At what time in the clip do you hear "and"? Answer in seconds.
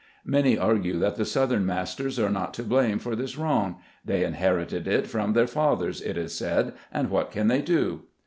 6.91-7.11